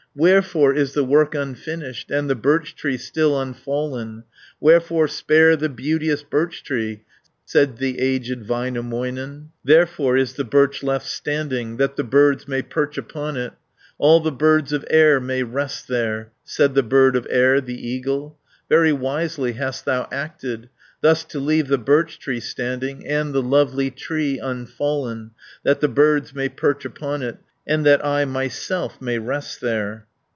[0.13, 4.25] "Wherefore is the work unfinished, And the birch tree still unfallen?
[4.59, 7.03] Wherefore spare the beauteous birch tree?"
[7.45, 12.61] Said the aged Väinämöinen, 270 "Therefore is the birch left standing, That the birds may
[12.61, 13.53] perch upon it;
[13.97, 18.37] All the birds of air may rest there." Said the bird of air, the eagle,
[18.67, 20.67] "Very wisely hast thou acted,
[20.99, 25.31] Thus to leave the birch tree standing And the lovely tree unfallen,
[25.63, 27.37] That the birds may perch upon it,
[27.67, 30.07] And that I myself may rest there."